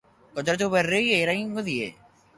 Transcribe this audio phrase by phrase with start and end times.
[0.37, 1.91] Kontratu berriei eragingo die.